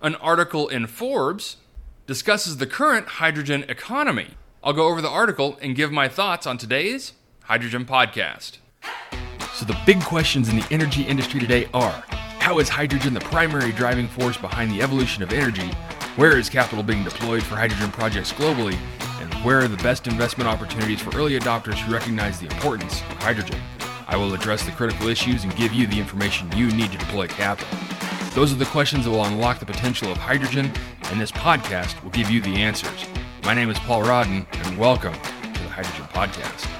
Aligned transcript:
An 0.00 0.14
article 0.16 0.68
in 0.68 0.86
Forbes 0.86 1.56
discusses 2.06 2.58
the 2.58 2.68
current 2.68 3.08
hydrogen 3.08 3.64
economy. 3.68 4.28
I'll 4.62 4.72
go 4.72 4.86
over 4.86 5.02
the 5.02 5.08
article 5.08 5.58
and 5.60 5.74
give 5.74 5.90
my 5.90 6.06
thoughts 6.06 6.46
on 6.46 6.56
today's 6.56 7.14
Hydrogen 7.42 7.84
Podcast. 7.84 8.58
So, 9.54 9.64
the 9.64 9.76
big 9.84 10.00
questions 10.02 10.48
in 10.48 10.54
the 10.54 10.66
energy 10.70 11.02
industry 11.02 11.40
today 11.40 11.68
are 11.74 12.04
How 12.38 12.60
is 12.60 12.68
hydrogen 12.68 13.12
the 13.12 13.18
primary 13.18 13.72
driving 13.72 14.06
force 14.06 14.36
behind 14.36 14.70
the 14.70 14.82
evolution 14.82 15.24
of 15.24 15.32
energy? 15.32 15.66
Where 16.14 16.38
is 16.38 16.48
capital 16.48 16.84
being 16.84 17.02
deployed 17.02 17.42
for 17.42 17.56
hydrogen 17.56 17.90
projects 17.90 18.32
globally? 18.32 18.78
And 19.20 19.34
where 19.42 19.58
are 19.58 19.68
the 19.68 19.82
best 19.82 20.06
investment 20.06 20.48
opportunities 20.48 21.00
for 21.00 21.16
early 21.16 21.36
adopters 21.36 21.78
who 21.78 21.92
recognize 21.92 22.38
the 22.38 22.46
importance 22.46 23.00
of 23.00 23.16
hydrogen? 23.16 23.60
I 24.06 24.16
will 24.16 24.32
address 24.32 24.64
the 24.64 24.70
critical 24.70 25.08
issues 25.08 25.42
and 25.42 25.56
give 25.56 25.72
you 25.72 25.88
the 25.88 25.98
information 25.98 26.52
you 26.56 26.70
need 26.70 26.92
to 26.92 26.98
deploy 26.98 27.26
capital. 27.26 27.87
Those 28.34 28.52
are 28.52 28.56
the 28.56 28.66
questions 28.66 29.04
that 29.04 29.10
will 29.10 29.24
unlock 29.24 29.58
the 29.58 29.66
potential 29.66 30.12
of 30.12 30.18
hydrogen, 30.18 30.70
and 31.04 31.20
this 31.20 31.32
podcast 31.32 32.00
will 32.02 32.10
give 32.10 32.30
you 32.30 32.40
the 32.40 32.56
answers. 32.56 33.06
My 33.42 33.54
name 33.54 33.70
is 33.70 33.78
Paul 33.80 34.02
Rodden, 34.02 34.46
and 34.66 34.78
welcome 34.78 35.14
to 35.14 35.62
the 35.62 35.68
Hydrogen 35.68 36.04
Podcast. 36.12 36.70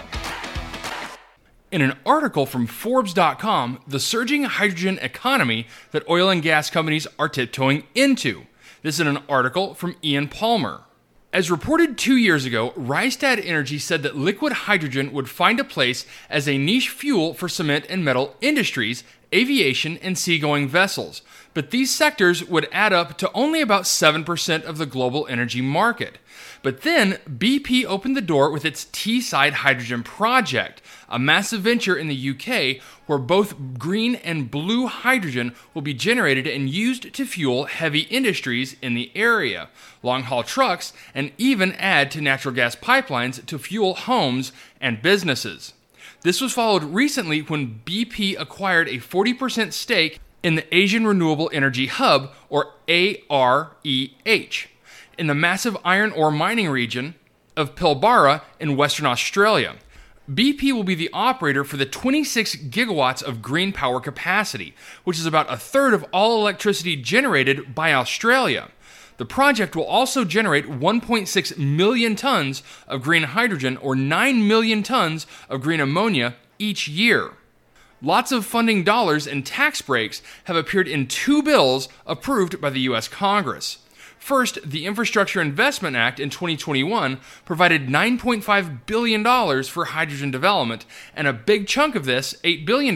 In 1.72 1.80
an 1.80 1.96
article 2.06 2.46
from 2.46 2.66
Forbes.com, 2.66 3.80
the 3.88 3.98
surging 3.98 4.44
hydrogen 4.44 4.98
economy 5.00 5.66
that 5.90 6.08
oil 6.08 6.28
and 6.30 6.42
gas 6.42 6.70
companies 6.70 7.06
are 7.18 7.28
tiptoeing 7.28 7.84
into. 7.94 8.44
This 8.82 9.00
is 9.00 9.06
an 9.06 9.18
article 9.28 9.74
from 9.74 9.96
Ian 10.04 10.28
Palmer. 10.28 10.82
As 11.30 11.50
reported 11.50 11.98
two 11.98 12.16
years 12.16 12.46
ago, 12.46 12.70
Rystad 12.70 13.44
Energy 13.44 13.78
said 13.78 14.02
that 14.02 14.16
liquid 14.16 14.52
hydrogen 14.52 15.12
would 15.12 15.28
find 15.28 15.60
a 15.60 15.64
place 15.64 16.06
as 16.30 16.48
a 16.48 16.56
niche 16.56 16.88
fuel 16.88 17.34
for 17.34 17.50
cement 17.50 17.84
and 17.90 18.02
metal 18.02 18.34
industries, 18.40 19.04
aviation, 19.32 19.98
and 19.98 20.16
seagoing 20.16 20.68
vessels. 20.68 21.22
But 21.54 21.70
these 21.70 21.94
sectors 21.94 22.44
would 22.44 22.68
add 22.70 22.92
up 22.92 23.18
to 23.18 23.32
only 23.32 23.60
about 23.60 23.82
7% 23.82 24.62
of 24.62 24.78
the 24.78 24.86
global 24.86 25.26
energy 25.28 25.60
market. 25.60 26.18
But 26.62 26.82
then 26.82 27.18
BP 27.28 27.84
opened 27.84 28.16
the 28.16 28.20
door 28.20 28.50
with 28.50 28.64
its 28.64 28.84
Teesside 28.86 29.52
Hydrogen 29.52 30.02
Project, 30.02 30.82
a 31.08 31.18
massive 31.18 31.62
venture 31.62 31.96
in 31.96 32.08
the 32.08 32.30
UK 32.30 32.82
where 33.06 33.18
both 33.18 33.78
green 33.78 34.16
and 34.16 34.50
blue 34.50 34.86
hydrogen 34.86 35.54
will 35.72 35.82
be 35.82 35.94
generated 35.94 36.46
and 36.46 36.68
used 36.68 37.12
to 37.14 37.24
fuel 37.24 37.64
heavy 37.64 38.02
industries 38.02 38.76
in 38.82 38.94
the 38.94 39.10
area, 39.14 39.68
long 40.02 40.24
haul 40.24 40.42
trucks, 40.42 40.92
and 41.14 41.32
even 41.38 41.72
add 41.72 42.10
to 42.10 42.20
natural 42.20 42.54
gas 42.54 42.76
pipelines 42.76 43.44
to 43.46 43.58
fuel 43.58 43.94
homes 43.94 44.52
and 44.80 45.02
businesses. 45.02 45.72
This 46.22 46.40
was 46.40 46.52
followed 46.52 46.82
recently 46.82 47.42
when 47.42 47.80
BP 47.84 48.38
acquired 48.40 48.88
a 48.88 48.98
40% 48.98 49.72
stake 49.72 50.18
in 50.42 50.56
the 50.56 50.74
Asian 50.74 51.06
Renewable 51.06 51.48
Energy 51.52 51.86
Hub, 51.86 52.32
or 52.48 52.74
AREH, 52.88 53.70
in 53.84 55.26
the 55.26 55.34
massive 55.34 55.76
iron 55.84 56.10
ore 56.12 56.32
mining 56.32 56.70
region 56.70 57.14
of 57.56 57.76
Pilbara 57.76 58.42
in 58.58 58.76
Western 58.76 59.06
Australia. 59.06 59.76
BP 60.32 60.72
will 60.72 60.84
be 60.84 60.96
the 60.96 61.10
operator 61.12 61.64
for 61.64 61.76
the 61.76 61.86
26 61.86 62.56
gigawatts 62.68 63.22
of 63.22 63.40
green 63.40 63.72
power 63.72 64.00
capacity, 64.00 64.74
which 65.04 65.18
is 65.18 65.26
about 65.26 65.50
a 65.52 65.56
third 65.56 65.94
of 65.94 66.04
all 66.12 66.40
electricity 66.40 66.96
generated 66.96 67.74
by 67.74 67.92
Australia. 67.92 68.70
The 69.18 69.26
project 69.26 69.76
will 69.76 69.84
also 69.84 70.24
generate 70.24 70.66
1.6 70.66 71.58
million 71.58 72.16
tons 72.16 72.62
of 72.86 73.02
green 73.02 73.24
hydrogen 73.24 73.76
or 73.76 73.94
9 73.94 74.48
million 74.48 74.82
tons 74.82 75.26
of 75.50 75.60
green 75.60 75.80
ammonia 75.80 76.36
each 76.58 76.88
year. 76.88 77.32
Lots 78.00 78.30
of 78.30 78.46
funding 78.46 78.84
dollars 78.84 79.26
and 79.26 79.44
tax 79.44 79.82
breaks 79.82 80.22
have 80.44 80.54
appeared 80.54 80.86
in 80.86 81.08
two 81.08 81.42
bills 81.42 81.88
approved 82.06 82.60
by 82.60 82.70
the 82.70 82.80
U.S. 82.80 83.08
Congress. 83.08 83.78
First, 84.18 84.58
the 84.68 84.86
Infrastructure 84.86 85.40
Investment 85.40 85.96
Act 85.96 86.20
in 86.20 86.30
2021 86.30 87.18
provided 87.44 87.88
$9.5 87.88 88.86
billion 88.86 89.62
for 89.64 89.84
hydrogen 89.86 90.30
development, 90.30 90.84
and 91.16 91.26
a 91.26 91.32
big 91.32 91.66
chunk 91.66 91.94
of 91.94 92.04
this, 92.04 92.34
$8 92.44 92.66
billion, 92.66 92.94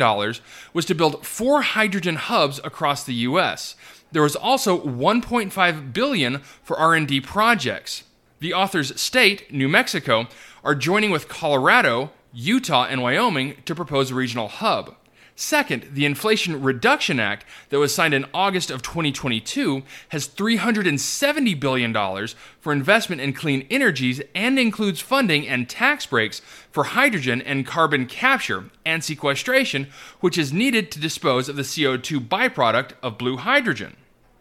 was 0.73 0.85
to 0.85 0.95
build 0.95 1.27
four 1.27 1.63
hydrogen 1.63 2.17
hubs 2.17 2.61
across 2.63 3.03
the 3.03 3.15
U.S. 3.15 3.75
There 4.13 4.23
was 4.23 4.37
also 4.37 4.79
1.5 4.79 5.93
billion 5.93 6.39
for 6.63 6.79
R&D 6.79 7.23
projects. 7.23 8.05
The 8.41 8.53
author's 8.53 9.01
state, 9.01 9.53
New 9.53 9.69
Mexico, 9.69 10.29
are 10.63 10.75
joining 10.75 11.11
with 11.11 11.29
Colorado, 11.29 12.11
Utah, 12.33 12.87
and 12.89 13.03
Wyoming 13.03 13.57
to 13.65 13.75
propose 13.75 14.11
a 14.11 14.15
regional 14.15 14.49
hub. 14.49 14.97
Second, 15.35 15.89
the 15.93 16.05
Inflation 16.05 16.63
Reduction 16.63 17.19
Act 17.19 17.47
that 17.71 17.79
was 17.79 17.95
signed 17.95 18.13
in 18.13 18.27
August 18.35 18.71
of 18.71 18.83
2022 18.83 19.83
has 20.11 20.29
$370 20.29 21.59
billion 21.59 22.29
for 22.61 22.73
investment 22.73 23.23
in 23.23 23.33
clean 23.33 23.67
energies 23.71 24.21
and 24.35 24.59
includes 24.59 25.01
funding 25.01 25.49
and 25.49 25.71
tax 25.71 26.05
breaks 26.05 26.41
for 26.71 26.85
hydrogen 26.85 27.41
and 27.41 27.67
carbon 27.67 28.05
capture 28.07 28.65
and 28.85 29.03
sequestration, 29.03 29.89
which 30.21 30.37
is 30.37 30.53
needed 30.53 30.91
to 30.93 31.01
dispose 31.01 31.49
of 31.49 31.57
the 31.57 31.63
CO2 31.63 32.29
byproduct 32.29 32.93
of 33.03 33.17
blue 33.17 33.39
hydrogen. 33.39 33.97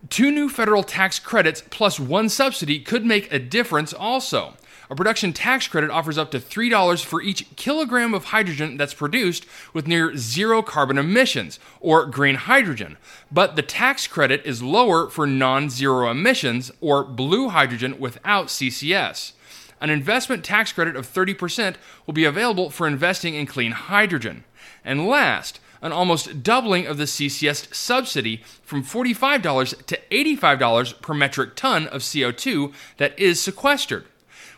Two 0.09 0.31
new 0.31 0.49
federal 0.49 0.83
tax 0.83 1.19
credits 1.19 1.61
plus 1.69 1.99
one 1.99 2.27
subsidy 2.27 2.79
could 2.79 3.05
make 3.05 3.31
a 3.31 3.37
difference 3.37 3.93
also. 3.93 4.55
A 4.89 4.95
production 4.95 5.31
tax 5.31 5.67
credit 5.67 5.89
offers 5.89 6.17
up 6.17 6.31
to 6.31 6.39
$3 6.39 7.05
for 7.05 7.21
each 7.21 7.55
kilogram 7.55 8.13
of 8.13 8.25
hydrogen 8.25 8.75
that's 8.75 8.93
produced 8.93 9.45
with 9.73 9.87
near 9.87 10.17
zero 10.17 10.61
carbon 10.61 10.97
emissions, 10.97 11.59
or 11.79 12.05
green 12.07 12.35
hydrogen. 12.35 12.97
But 13.31 13.55
the 13.55 13.61
tax 13.61 14.05
credit 14.07 14.41
is 14.43 14.61
lower 14.61 15.09
for 15.09 15.25
non 15.25 15.69
zero 15.69 16.09
emissions, 16.09 16.71
or 16.81 17.05
blue 17.05 17.49
hydrogen 17.49 17.99
without 17.99 18.47
CCS. 18.47 19.31
An 19.79 19.89
investment 19.89 20.43
tax 20.43 20.73
credit 20.73 20.95
of 20.97 21.07
30% 21.07 21.75
will 22.05 22.13
be 22.13 22.25
available 22.25 22.69
for 22.69 22.85
investing 22.85 23.35
in 23.35 23.45
clean 23.45 23.71
hydrogen. 23.71 24.43
And 24.83 25.07
last, 25.07 25.61
an 25.81 25.91
almost 25.91 26.43
doubling 26.43 26.85
of 26.85 26.97
the 26.97 27.05
CCS 27.05 27.73
subsidy 27.73 28.43
from 28.63 28.83
$45 28.83 29.85
to 29.85 29.99
$85 30.11 31.01
per 31.01 31.13
metric 31.13 31.55
ton 31.55 31.87
of 31.87 32.01
CO2 32.01 32.73
that 32.97 33.17
is 33.19 33.41
sequestered. 33.41 34.05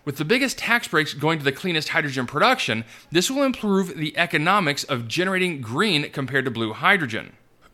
With 0.06 0.18
the 0.18 0.26
biggest 0.26 0.58
tax 0.58 0.88
breaks 0.90 1.14
going 1.14 1.40
to 1.40 1.46
the 1.46 1.54
cleanest 1.54 1.90
hydrogen 1.90 2.28
production, 2.28 2.84
this 3.12 3.32
will 3.32 3.44
improve 3.44 3.96
the 3.96 4.18
economics 4.18 4.84
of 4.84 5.08
generating 5.08 5.62
green 5.62 6.10
compared 6.12 6.44
to 6.46 6.52
blue 6.52 6.74
hydrogen. 6.74 7.34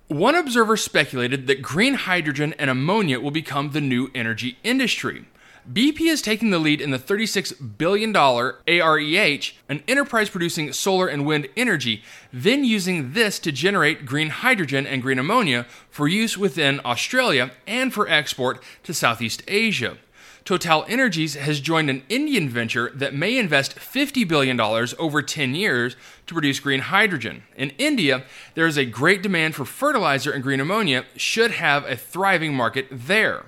One 0.09 0.35
observer 0.35 0.77
speculated 0.77 1.47
that 1.47 1.61
green 1.61 1.95
hydrogen 1.95 2.53
and 2.59 2.69
ammonia 2.69 3.19
will 3.19 3.31
become 3.31 3.71
the 3.71 3.81
new 3.81 4.09
energy 4.13 4.57
industry. 4.63 5.25
BP 5.71 6.01
is 6.01 6.23
taking 6.23 6.49
the 6.49 6.57
lead 6.57 6.81
in 6.81 6.89
the 6.89 6.97
$36 6.97 7.77
billion 7.77 8.15
AREH, 8.15 9.53
an 9.69 9.83
enterprise 9.87 10.27
producing 10.27 10.73
solar 10.73 11.05
and 11.05 11.27
wind 11.27 11.47
energy, 11.55 12.01
then 12.33 12.63
using 12.63 13.13
this 13.13 13.37
to 13.37 13.51
generate 13.51 14.03
green 14.03 14.29
hydrogen 14.29 14.87
and 14.87 15.03
green 15.03 15.19
ammonia 15.19 15.67
for 15.91 16.07
use 16.07 16.35
within 16.35 16.81
Australia 16.83 17.51
and 17.67 17.93
for 17.93 18.09
export 18.09 18.63
to 18.81 18.95
Southeast 18.95 19.43
Asia. 19.47 19.97
Total 20.43 20.85
Energies 20.87 21.35
has 21.35 21.59
joined 21.59 21.91
an 21.91 22.01
Indian 22.09 22.49
venture 22.49 22.89
that 22.95 23.13
may 23.13 23.37
invest 23.37 23.75
$50 23.75 24.27
billion 24.27 24.59
over 24.59 25.21
10 25.21 25.53
years 25.53 25.95
to 26.25 26.33
produce 26.33 26.59
green 26.59 26.79
hydrogen. 26.79 27.43
In 27.55 27.69
India, 27.77 28.23
there 28.55 28.65
is 28.65 28.77
a 28.77 28.85
great 28.85 29.21
demand 29.21 29.53
for 29.53 29.65
fertilizer 29.65 30.31
and 30.31 30.41
green 30.41 30.61
ammonia, 30.61 31.05
should 31.15 31.51
have 31.51 31.85
a 31.85 31.95
thriving 31.95 32.55
market 32.55 32.87
there. 32.89 33.45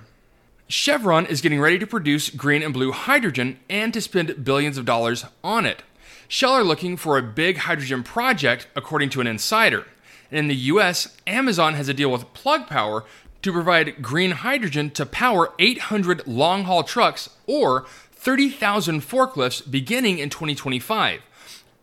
Chevron 0.71 1.25
is 1.25 1.41
getting 1.41 1.59
ready 1.59 1.77
to 1.77 1.85
produce 1.85 2.29
green 2.29 2.63
and 2.63 2.73
blue 2.73 2.93
hydrogen 2.93 3.59
and 3.69 3.93
to 3.93 3.99
spend 3.99 4.45
billions 4.45 4.77
of 4.77 4.85
dollars 4.85 5.25
on 5.43 5.65
it. 5.65 5.83
Shell 6.29 6.53
are 6.53 6.63
looking 6.63 6.95
for 6.95 7.17
a 7.17 7.21
big 7.21 7.57
hydrogen 7.57 8.03
project, 8.03 8.67
according 8.73 9.09
to 9.09 9.19
an 9.19 9.27
insider. 9.27 9.85
And 10.29 10.39
in 10.39 10.47
the 10.47 10.55
US, 10.55 11.17
Amazon 11.27 11.73
has 11.73 11.89
a 11.89 11.93
deal 11.93 12.09
with 12.09 12.33
Plug 12.33 12.67
Power 12.67 13.03
to 13.41 13.51
provide 13.51 14.01
green 14.01 14.31
hydrogen 14.31 14.91
to 14.91 15.05
power 15.05 15.51
800 15.59 16.25
long 16.25 16.63
haul 16.63 16.83
trucks 16.83 17.29
or 17.47 17.85
30,000 18.13 19.01
forklifts 19.01 19.69
beginning 19.69 20.19
in 20.19 20.29
2025. 20.29 21.21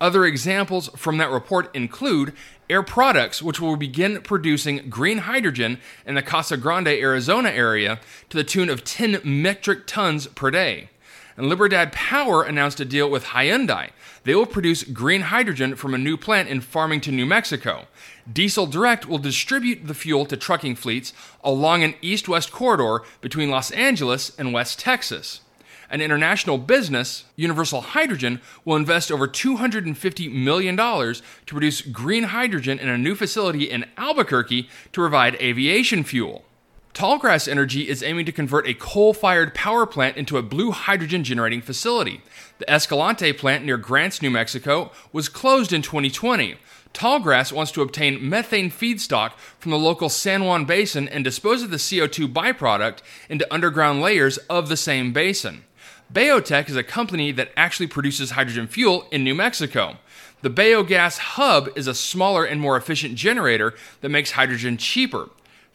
Other 0.01 0.25
examples 0.25 0.89
from 0.97 1.19
that 1.19 1.31
report 1.31 1.75
include 1.77 2.33
Air 2.71 2.83
Products, 2.83 3.43
which 3.43 3.61
will 3.61 3.77
begin 3.77 4.21
producing 4.21 4.89
green 4.91 5.19
hydrogen 5.19 5.79
in 6.07 6.15
the 6.15 6.23
Casa 6.23 6.57
Grande, 6.57 6.89
Arizona 6.89 7.51
area 7.51 8.01
to 8.29 8.37
the 8.37 8.45
tune 8.45 8.69
of 8.69 8.85
10 8.85 9.21
metric 9.25 9.87
tons 9.87 10.27
per 10.29 10.51
day. 10.51 10.91
And 11.37 11.49
Libertad 11.49 11.93
Power 11.93 12.43
announced 12.43 12.81
a 12.81 12.85
deal 12.85 13.09
with 13.09 13.27
Hyundai. 13.27 13.91
They 14.25 14.35
will 14.35 14.45
produce 14.45 14.83
green 14.83 15.23
hydrogen 15.23 15.77
from 15.77 15.95
a 15.95 15.99
new 15.99 16.17
plant 16.17 16.49
in 16.49 16.61
Farmington, 16.61 17.15
New 17.15 17.27
Mexico. 17.27 17.87
Diesel 18.31 18.67
Direct 18.67 19.07
will 19.07 19.19
distribute 19.19 19.87
the 19.87 19.95
fuel 19.95 20.27
to 20.27 20.37
trucking 20.37 20.75
fleets 20.75 21.13
along 21.45 21.85
an 21.85 21.95
east 22.03 22.29
west 22.29 22.51
corridor 22.51 23.05
between 23.21 23.51
Los 23.51 23.71
Angeles 23.71 24.37
and 24.37 24.53
West 24.53 24.81
Texas. 24.81 25.41
An 25.91 26.03
international 26.03 26.59
business, 26.59 27.25
Universal 27.37 27.81
Hydrogen, 27.81 28.41
will 28.65 28.77
invest 28.77 29.11
over 29.11 29.27
$250 29.27 30.33
million 30.33 30.77
to 30.77 31.23
produce 31.47 31.81
green 31.81 32.25
hydrogen 32.25 32.79
in 32.79 32.89
a 32.89 32.99
new 32.99 33.15
facility 33.15 33.65
in 33.71 33.87
Albuquerque 33.97 34.69
to 34.93 35.01
provide 35.01 35.37
aviation 35.37 36.05
fuel. 36.05 36.45
Tallgrass 36.93 37.47
Energy 37.47 37.89
is 37.89 38.03
aiming 38.03 38.27
to 38.27 38.33
convert 38.33 38.67
a 38.67 38.75
coal 38.75 39.15
fired 39.15 39.55
power 39.55 39.87
plant 39.87 40.17
into 40.17 40.37
a 40.37 40.43
blue 40.43 40.73
hydrogen 40.73 41.23
generating 41.23 41.63
facility. 41.63 42.23
The 42.59 42.69
Escalante 42.69 43.33
plant 43.33 43.65
near 43.65 43.77
Grants, 43.77 44.21
New 44.21 44.31
Mexico, 44.31 44.91
was 45.13 45.29
closed 45.29 45.73
in 45.73 45.81
2020. 45.81 46.57
Tallgrass 46.93 47.53
wants 47.53 47.71
to 47.73 47.83
obtain 47.83 48.29
methane 48.29 48.71
feedstock 48.71 49.33
from 49.59 49.71
the 49.71 49.79
local 49.79 50.09
San 50.09 50.45
Juan 50.45 50.65
Basin 50.65 51.09
and 51.09 51.23
dispose 51.23 51.63
of 51.63 51.71
the 51.71 51.77
CO2 51.77 52.33
byproduct 52.33 52.99
into 53.29 53.53
underground 53.55 54.01
layers 54.01 54.39
of 54.49 54.69
the 54.69 54.77
same 54.77 55.13
basin. 55.13 55.65
BayoTech 56.13 56.71
is 56.71 56.77
a 56.77 56.83
company 56.83 57.33
that 57.33 57.53
actually 57.55 57.87
produces 57.87 58.31
hydrogen 58.31 58.67
fuel 58.67 59.07
in 59.13 59.23
New 59.23 59.35
Mexico. 59.35 59.99
The 60.41 60.49
Bayogas 60.49 61.19
Hub 61.19 61.69
is 61.77 61.87
a 61.87 61.95
smaller 61.95 62.47
and 62.47 62.63
more 62.63 62.79
efficient 62.79 63.15
generator 63.15 63.75
that 64.01 64.09
makes 64.09 64.31
hydrogen 64.31 64.79
cheaper. 64.79 65.29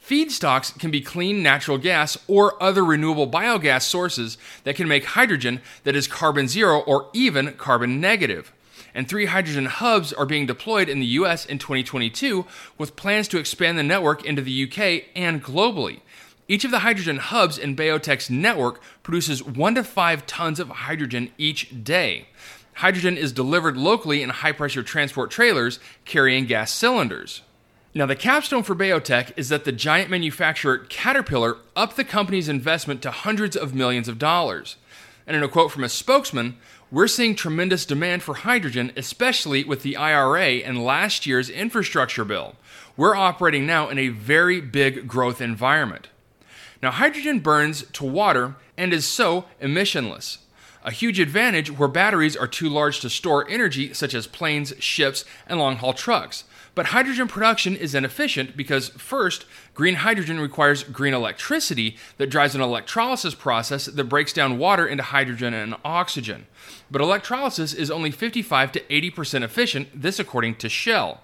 Feedstocks 0.04 0.78
can 0.80 0.90
be 0.90 1.02
clean 1.02 1.44
natural 1.44 1.78
gas 1.78 2.18
or 2.28 2.62
other 2.62 2.84
renewable 2.84 3.30
biogas 3.30 3.84
sources 3.84 4.40
that 4.64 4.76
can 4.76 4.88
make 4.88 5.06
hydrogen 5.06 5.62
that 5.84 5.96
is 5.96 6.08
carbon 6.08 6.48
zero 6.48 6.80
or 6.80 7.10
even 7.14 7.54
carbon 7.54 8.02
negative. 8.02 8.52
And 8.96 9.08
three 9.08 9.28
hydrogen 9.28 9.66
hubs 9.66 10.12
are 10.12 10.26
being 10.26 10.48
deployed 10.48 10.90
in 10.90 11.00
the 11.00 11.06
US 11.06 11.46
in 11.46 11.60
2022 11.60 12.46
with 12.80 12.96
plans 12.96 13.28
to 13.28 13.38
expand 13.38 13.78
the 13.78 13.84
network 13.84 14.26
into 14.26 14.42
the 14.42 14.64
UK 14.64 15.10
and 15.16 15.44
globally. 15.44 16.00
Each 16.48 16.66
of 16.66 16.72
the 16.72 16.80
hydrogen 16.80 17.18
hubs 17.18 17.58
in 17.58 17.76
BayoTech's 17.76 18.30
network 18.30 18.82
produces 19.02 19.44
1 19.44 19.76
to 19.76 19.84
5 19.84 20.26
tons 20.26 20.60
of 20.60 20.70
hydrogen 20.70 21.32
each 21.38 21.84
day. 21.84 22.28
Hydrogen 22.76 23.18
is 23.18 23.32
delivered 23.32 23.78
locally 23.78 24.22
in 24.22 24.30
high 24.30 24.52
pressure 24.52 24.84
transport 24.84 25.32
trailers 25.32 25.80
carrying 26.06 26.46
gas 26.46 26.72
cylinders. 26.72 27.44
Now, 27.96 28.08
the 28.08 28.16
capstone 28.16 28.64
for 28.64 28.76
BayoTech 28.76 29.32
is 29.38 29.50
that 29.50 29.66
the 29.66 29.72
giant 29.72 30.10
manufacturer 30.10 30.80
Caterpillar 30.80 31.58
upped 31.76 31.96
the 31.96 32.04
company's 32.04 32.50
investment 32.50 33.02
to 33.04 33.12
hundreds 33.12 33.56
of 33.56 33.76
millions 33.76 34.08
of 34.08 34.18
dollars. 34.18 34.78
And 35.28 35.38
in 35.38 35.44
a 35.44 35.48
quote 35.48 35.72
from 35.72 35.84
a 35.84 35.90
spokesman, 35.90 36.58
we're 36.92 37.08
seeing 37.08 37.36
tremendous 37.36 37.86
demand 37.86 38.24
for 38.24 38.34
hydrogen, 38.34 38.92
especially 38.98 39.64
with 39.64 39.84
the 39.84 39.96
IRA 39.96 40.58
and 40.58 40.84
last 40.84 41.26
year's 41.26 41.50
infrastructure 41.50 42.26
bill. 42.26 42.56
We're 42.98 43.16
operating 43.16 43.66
now 43.66 43.90
in 43.90 43.98
a 43.98 44.10
very 44.10 44.60
big 44.60 45.08
growth 45.08 45.40
environment. 45.40 46.10
Now, 46.84 46.92
hydrogen 46.92 47.40
burns 47.40 47.86
to 47.94 48.04
water 48.04 48.58
and 48.78 48.92
is 48.92 49.08
so 49.08 49.46
emissionless. 49.62 50.40
A 50.84 50.92
huge 50.92 51.18
advantage 51.18 51.72
where 51.72 51.88
batteries 51.88 52.36
are 52.36 52.46
too 52.46 52.68
large 52.68 53.00
to 53.00 53.10
store 53.10 53.50
energy, 53.50 53.94
such 53.94 54.14
as 54.14 54.28
planes, 54.28 54.74
ships, 54.80 55.24
and 55.48 55.58
long 55.58 55.78
haul 55.78 55.94
trucks. 55.94 56.44
But 56.76 56.88
hydrogen 56.88 57.30
production 57.30 57.78
is 57.78 57.96
inefficient 57.96 58.58
because, 58.58 58.90
first, 58.90 59.46
green 59.74 59.96
hydrogen 59.96 60.42
requires 60.42 60.84
green 60.84 61.14
electricity 61.14 61.96
that 62.18 62.30
drives 62.30 62.54
an 62.54 62.60
electrolysis 62.60 63.34
process 63.34 63.86
that 63.86 64.04
breaks 64.04 64.34
down 64.34 64.58
water 64.58 64.86
into 64.86 65.04
hydrogen 65.04 65.54
and 65.54 65.76
oxygen. 65.86 66.48
But 66.92 67.02
electrolysis 67.02 67.74
is 67.74 67.90
only 67.92 68.12
55 68.12 68.74
to 68.74 68.82
80% 68.82 69.44
efficient, 69.44 69.88
this 70.02 70.20
according 70.20 70.56
to 70.56 70.68
Shell. 70.68 71.22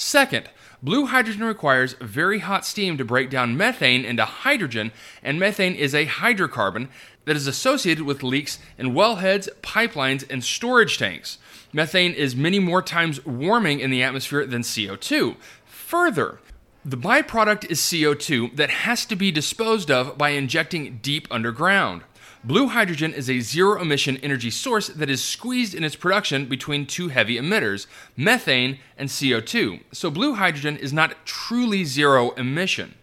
Second, 0.00 0.48
blue 0.80 1.06
hydrogen 1.06 1.42
requires 1.42 1.94
very 1.94 2.38
hot 2.38 2.64
steam 2.64 2.96
to 2.96 3.04
break 3.04 3.30
down 3.30 3.56
methane 3.56 4.04
into 4.04 4.24
hydrogen, 4.24 4.92
and 5.24 5.40
methane 5.40 5.74
is 5.74 5.92
a 5.92 6.06
hydrocarbon 6.06 6.86
that 7.24 7.34
is 7.34 7.48
associated 7.48 8.04
with 8.04 8.22
leaks 8.22 8.60
in 8.78 8.94
wellheads, 8.94 9.48
pipelines, 9.60 10.24
and 10.30 10.44
storage 10.44 10.98
tanks. 10.98 11.38
Methane 11.72 12.14
is 12.14 12.36
many 12.36 12.60
more 12.60 12.80
times 12.80 13.26
warming 13.26 13.80
in 13.80 13.90
the 13.90 14.04
atmosphere 14.04 14.46
than 14.46 14.62
CO2. 14.62 15.34
Further, 15.64 16.38
the 16.84 16.96
byproduct 16.96 17.68
is 17.68 17.80
CO2 17.80 18.54
that 18.54 18.70
has 18.70 19.04
to 19.06 19.16
be 19.16 19.32
disposed 19.32 19.90
of 19.90 20.16
by 20.16 20.30
injecting 20.30 21.00
deep 21.02 21.26
underground. 21.28 22.02
Blue 22.44 22.68
hydrogen 22.68 23.12
is 23.12 23.28
a 23.28 23.40
zero 23.40 23.80
emission 23.80 24.16
energy 24.18 24.50
source 24.50 24.88
that 24.88 25.10
is 25.10 25.22
squeezed 25.22 25.74
in 25.74 25.82
its 25.82 25.96
production 25.96 26.46
between 26.46 26.86
two 26.86 27.08
heavy 27.08 27.36
emitters, 27.36 27.86
methane 28.16 28.78
and 28.96 29.08
CO2. 29.08 29.80
So, 29.92 30.08
blue 30.10 30.34
hydrogen 30.34 30.76
is 30.76 30.92
not 30.92 31.26
truly 31.26 31.84
zero 31.84 32.30
emission. 32.32 32.94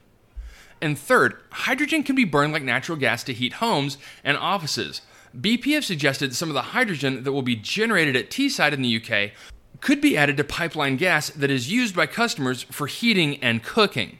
And 0.81 0.97
third, 0.97 1.37
hydrogen 1.51 2.03
can 2.03 2.15
be 2.15 2.23
burned 2.23 2.53
like 2.53 2.63
natural 2.63 2.97
gas 2.97 3.23
to 3.25 3.33
heat 3.33 3.53
homes 3.53 3.97
and 4.23 4.37
offices. 4.37 5.01
BP 5.37 5.73
have 5.73 5.83
suggested 5.83 6.33
some 6.33 6.49
of 6.49 6.53
the 6.53 6.61
hydrogen 6.61 7.23
that 7.23 7.33
will 7.33 7.41
be 7.41 7.57
generated 7.57 8.15
at 8.15 8.29
Teesside 8.29 8.71
in 8.71 8.81
the 8.81 8.95
UK 8.97 9.31
could 9.81 9.99
be 9.99 10.17
added 10.17 10.37
to 10.37 10.43
pipeline 10.45 10.95
gas 10.95 11.29
that 11.31 11.51
is 11.51 11.71
used 11.71 11.93
by 11.93 12.05
customers 12.05 12.63
for 12.63 12.87
heating 12.87 13.43
and 13.43 13.63
cooking. 13.63 14.19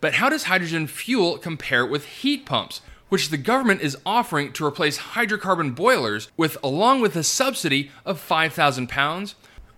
But 0.00 0.14
how 0.14 0.30
does 0.30 0.44
hydrogen 0.44 0.86
fuel 0.86 1.36
compare 1.38 1.84
with 1.84 2.06
heat 2.06 2.46
pumps, 2.46 2.80
which 3.08 3.28
the 3.28 3.36
government 3.36 3.80
is 3.80 3.96
offering 4.04 4.52
to 4.52 4.66
replace 4.66 4.98
hydrocarbon 4.98 5.74
boilers 5.74 6.30
with 6.36 6.56
along 6.62 7.00
with 7.00 7.16
a 7.16 7.22
subsidy 7.22 7.90
of 8.04 8.20
5,000 8.20 8.88
pounds? 8.88 9.34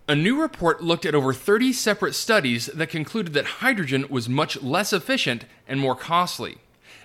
A 0.08 0.14
new 0.14 0.40
report 0.40 0.82
looked 0.82 1.04
at 1.04 1.14
over 1.16 1.32
30 1.32 1.72
separate 1.72 2.14
studies 2.14 2.66
that 2.66 2.90
concluded 2.90 3.34
that 3.34 3.46
hydrogen 3.60 4.06
was 4.08 4.28
much 4.28 4.62
less 4.62 4.92
efficient 4.92 5.44
and 5.66 5.80
more 5.80 5.96
costly. 5.96 6.58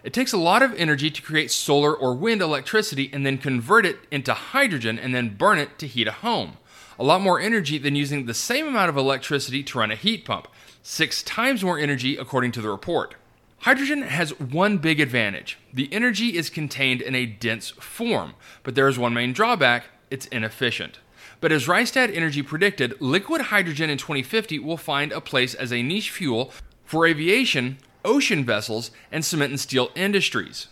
It 0.03 0.13
takes 0.13 0.33
a 0.33 0.37
lot 0.37 0.63
of 0.63 0.73
energy 0.75 1.11
to 1.11 1.21
create 1.21 1.51
solar 1.51 1.95
or 1.95 2.13
wind 2.13 2.41
electricity 2.41 3.09
and 3.13 3.25
then 3.25 3.37
convert 3.37 3.85
it 3.85 3.99
into 4.09 4.33
hydrogen 4.33 4.97
and 4.97 5.13
then 5.13 5.35
burn 5.35 5.59
it 5.59 5.77
to 5.79 5.87
heat 5.87 6.07
a 6.07 6.11
home. 6.11 6.57
A 6.99 7.03
lot 7.03 7.21
more 7.21 7.39
energy 7.39 7.77
than 7.77 7.95
using 7.95 8.25
the 8.25 8.33
same 8.33 8.67
amount 8.67 8.89
of 8.89 8.97
electricity 8.97 9.63
to 9.63 9.79
run 9.79 9.91
a 9.91 9.95
heat 9.95 10.25
pump. 10.25 10.47
Six 10.83 11.23
times 11.23 11.63
more 11.63 11.79
energy, 11.79 12.17
according 12.17 12.51
to 12.53 12.61
the 12.61 12.69
report. 12.69 13.15
Hydrogen 13.61 14.01
has 14.01 14.39
one 14.39 14.79
big 14.79 14.99
advantage 14.99 15.59
the 15.71 15.87
energy 15.93 16.35
is 16.35 16.49
contained 16.49 16.99
in 16.99 17.13
a 17.13 17.27
dense 17.27 17.69
form, 17.69 18.33
but 18.63 18.73
there 18.73 18.87
is 18.87 18.97
one 18.97 19.13
main 19.13 19.33
drawback 19.33 19.83
it's 20.09 20.25
inefficient. 20.27 20.97
But 21.39 21.51
as 21.51 21.67
Rystad 21.67 22.15
Energy 22.15 22.41
predicted, 22.41 22.99
liquid 22.99 23.41
hydrogen 23.41 23.91
in 23.91 23.99
2050 23.99 24.57
will 24.57 24.77
find 24.77 25.11
a 25.11 25.21
place 25.21 25.53
as 25.53 25.71
a 25.71 25.83
niche 25.83 26.09
fuel 26.09 26.51
for 26.85 27.05
aviation, 27.05 27.77
ocean 28.03 28.43
vessels, 28.43 28.89
and 29.11 29.23
cement 29.23 29.51
and 29.51 29.59
steel 29.59 29.91
industries. 29.93 30.67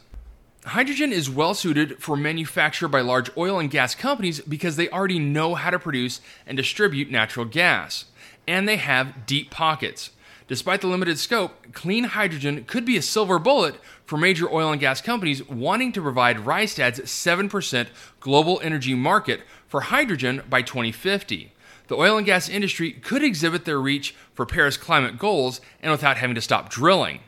Hydrogen 0.65 1.13
is 1.13 1.29
well 1.29 1.53
suited 1.53 2.01
for 2.01 2.17
manufacture 2.17 2.87
by 2.87 3.01
large 3.01 3.29
oil 3.37 3.59
and 3.59 3.69
gas 3.69 3.93
companies 3.93 4.41
because 4.41 4.77
they 4.77 4.89
already 4.89 5.19
know 5.19 5.53
how 5.53 5.69
to 5.69 5.77
produce 5.77 6.21
and 6.47 6.57
distribute 6.57 7.11
natural 7.11 7.45
gas, 7.45 8.05
and 8.47 8.67
they 8.67 8.77
have 8.77 9.27
deep 9.27 9.51
pockets. 9.51 10.09
Despite 10.49 10.81
the 10.81 10.87
limited 10.87 11.17
scope, 11.17 11.71
clean 11.73 12.03
hydrogen 12.03 12.65
could 12.65 12.83
be 12.83 12.97
a 12.97 13.01
silver 13.01 13.39
bullet 13.39 13.75
for 14.05 14.17
major 14.17 14.51
oil 14.51 14.71
and 14.71 14.81
gas 14.81 14.99
companies 14.99 15.47
wanting 15.47 15.93
to 15.93 16.01
provide 16.01 16.37
Rystad's 16.37 16.99
7% 17.01 17.87
global 18.19 18.59
energy 18.61 18.95
market 18.95 19.41
for 19.67 19.81
hydrogen 19.81 20.41
by 20.49 20.61
2050 20.61 21.53
the 21.89 21.95
oil 21.95 22.17
and 22.17 22.25
gas 22.25 22.47
industry 22.47 22.91
could 22.91 23.23
exhibit 23.23 23.65
their 23.65 23.79
reach 23.79 24.15
for 24.35 24.45
Paris 24.45 24.77
climate 24.77 25.17
goals 25.17 25.59
and 25.81 25.91
without 25.91 26.17
having 26.17 26.35
to 26.35 26.41
stop 26.41 26.69
drilling. 26.69 27.19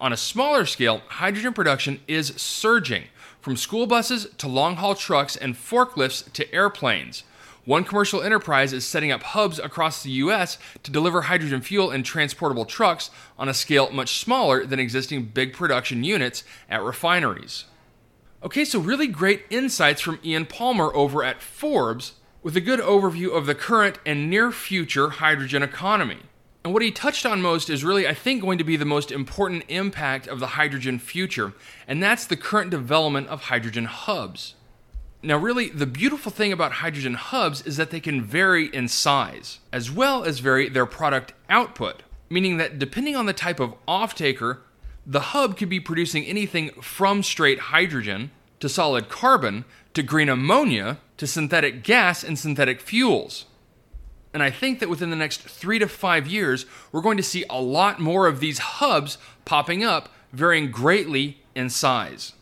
On 0.00 0.12
a 0.12 0.16
smaller 0.16 0.64
scale, 0.66 1.02
hydrogen 1.08 1.52
production 1.52 2.00
is 2.06 2.28
surging, 2.36 3.04
from 3.40 3.56
school 3.56 3.86
buses 3.86 4.28
to 4.38 4.48
long 4.48 4.76
haul 4.76 4.94
trucks 4.94 5.36
and 5.36 5.56
forklifts 5.56 6.32
to 6.32 6.54
airplanes. 6.54 7.24
One 7.64 7.84
commercial 7.84 8.22
enterprise 8.22 8.74
is 8.74 8.84
setting 8.84 9.10
up 9.10 9.22
hubs 9.22 9.58
across 9.58 10.02
the 10.02 10.10
US 10.10 10.58
to 10.82 10.90
deliver 10.90 11.22
hydrogen 11.22 11.62
fuel 11.62 11.90
in 11.90 12.02
transportable 12.02 12.66
trucks 12.66 13.10
on 13.38 13.48
a 13.48 13.54
scale 13.54 13.90
much 13.90 14.20
smaller 14.20 14.66
than 14.66 14.78
existing 14.78 15.26
big 15.26 15.54
production 15.54 16.04
units 16.04 16.44
at 16.68 16.82
refineries. 16.82 17.64
Okay, 18.42 18.66
so 18.66 18.78
really 18.78 19.06
great 19.06 19.44
insights 19.48 20.02
from 20.02 20.20
Ian 20.22 20.44
Palmer 20.44 20.94
over 20.94 21.24
at 21.24 21.40
Forbes 21.40 22.12
with 22.42 22.54
a 22.54 22.60
good 22.60 22.80
overview 22.80 23.34
of 23.34 23.46
the 23.46 23.54
current 23.54 23.98
and 24.04 24.28
near 24.28 24.52
future 24.52 25.08
hydrogen 25.08 25.62
economy. 25.62 26.18
And 26.62 26.74
what 26.74 26.82
he 26.82 26.90
touched 26.90 27.24
on 27.24 27.40
most 27.40 27.70
is 27.70 27.82
really, 27.82 28.06
I 28.06 28.12
think, 28.12 28.42
going 28.42 28.58
to 28.58 28.64
be 28.64 28.76
the 28.76 28.84
most 28.84 29.10
important 29.10 29.64
impact 29.68 30.26
of 30.26 30.40
the 30.40 30.48
hydrogen 30.48 30.98
future, 30.98 31.54
and 31.88 32.02
that's 32.02 32.26
the 32.26 32.36
current 32.36 32.70
development 32.70 33.28
of 33.28 33.44
hydrogen 33.44 33.86
hubs. 33.86 34.54
Now, 35.24 35.38
really, 35.38 35.70
the 35.70 35.86
beautiful 35.86 36.30
thing 36.30 36.52
about 36.52 36.72
hydrogen 36.72 37.14
hubs 37.14 37.62
is 37.62 37.78
that 37.78 37.90
they 37.90 38.00
can 38.00 38.22
vary 38.22 38.66
in 38.66 38.88
size, 38.88 39.58
as 39.72 39.90
well 39.90 40.22
as 40.22 40.40
vary 40.40 40.68
their 40.68 40.84
product 40.84 41.32
output, 41.48 42.02
meaning 42.28 42.58
that 42.58 42.78
depending 42.78 43.16
on 43.16 43.24
the 43.24 43.32
type 43.32 43.58
of 43.58 43.72
off-taker, 43.88 44.60
the 45.06 45.20
hub 45.20 45.56
could 45.56 45.70
be 45.70 45.80
producing 45.80 46.26
anything 46.26 46.70
from 46.82 47.22
straight 47.22 47.58
hydrogen 47.58 48.32
to 48.60 48.68
solid 48.68 49.08
carbon 49.08 49.64
to 49.94 50.02
green 50.02 50.28
ammonia 50.28 50.98
to 51.16 51.26
synthetic 51.26 51.82
gas 51.82 52.22
and 52.22 52.38
synthetic 52.38 52.82
fuels. 52.82 53.46
And 54.34 54.42
I 54.42 54.50
think 54.50 54.78
that 54.80 54.90
within 54.90 55.08
the 55.08 55.16
next 55.16 55.40
three 55.40 55.78
to 55.78 55.88
five 55.88 56.26
years, 56.26 56.66
we're 56.92 57.00
going 57.00 57.16
to 57.16 57.22
see 57.22 57.46
a 57.48 57.62
lot 57.62 57.98
more 57.98 58.26
of 58.26 58.40
these 58.40 58.58
hubs 58.58 59.16
popping 59.46 59.82
up, 59.82 60.10
varying 60.32 60.70
greatly 60.70 61.38
in 61.54 61.70
size. 61.70 62.34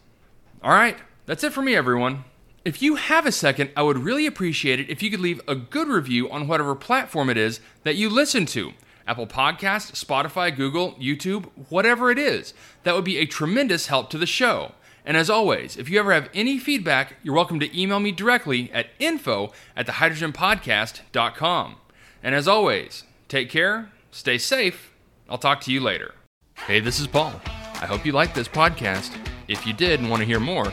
All 0.65 0.73
right, 0.73 0.97
that's 1.27 1.45
it 1.45 1.53
for 1.53 1.62
me, 1.62 1.77
everyone. 1.77 2.25
If 2.64 2.81
you 2.81 2.95
have 2.95 3.26
a 3.26 3.33
second, 3.33 3.71
I 3.76 3.83
would 3.83 3.99
really 3.99 4.25
appreciate 4.25 4.78
it 4.78 4.88
if 4.88 5.02
you 5.02 5.11
could 5.11 5.19
leave 5.19 5.40
a 5.49 5.57
good 5.57 5.88
review 5.88 6.31
on 6.31 6.47
whatever 6.47 6.76
platform 6.76 7.28
it 7.28 7.37
is 7.37 7.59
that 7.83 7.97
you 7.97 8.09
listen 8.09 8.47
to. 8.47 8.73
Apple 9.04 9.26
Podcast, 9.26 10.00
Spotify, 10.00 10.54
Google, 10.54 10.92
YouTube, 10.92 11.49
whatever 11.71 12.12
it 12.12 12.21
is. 12.21 12.54
That 12.85 12.95
would 12.95 13.04
be 13.04 13.19
a 13.19 13.26
tremendous 13.26 13.88
help 13.88 14.11
to 14.11 14.19
the 14.19 14.26
show. 14.26 14.73
And 15.04 15.16
as 15.16 15.28
always, 15.28 15.76
if 15.76 15.88
you 15.88 15.99
ever 15.99 16.12
have 16.12 16.31
any 16.33 16.57
feedback, 16.57 17.16
you're 17.25 17.35
welcome 17.35 17.59
to 17.59 17.81
email 17.81 17.99
me 17.99 18.12
directly 18.12 18.71
at 18.73 18.90
info 19.00 19.52
at 19.76 19.88
thehydrogenpodcast.com. 19.88 21.76
And 22.23 22.35
as 22.37 22.47
always, 22.47 23.02
take 23.26 23.50
care, 23.50 23.90
stay 24.12 24.38
safe. 24.38 24.92
I'll 25.28 25.37
talk 25.37 25.62
to 25.62 25.73
you 25.73 25.81
later. 25.81 26.14
Hey, 26.54 26.78
this 26.78 27.00
is 27.00 27.09
Paul. 27.09 27.40
I 27.47 27.87
hope 27.87 28.07
you 28.07 28.12
liked 28.12 28.37
this 28.37 28.47
podcast. 28.47 29.12
If 29.49 29.66
you 29.66 29.73
did 29.73 29.99
and 29.99 30.09
want 30.09 30.21
to 30.21 30.26
hear 30.26 30.38
more, 30.38 30.73